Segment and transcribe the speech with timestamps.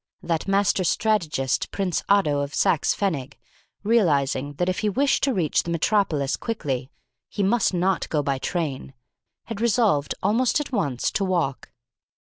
[0.23, 3.35] That master strategist, Prince Otto of Saxe Pfennig,
[3.83, 6.89] realising that if he wished to reach the Metropolis quickly
[7.29, 8.95] he must not go by train,
[9.43, 11.69] had resolved almost at once to walk.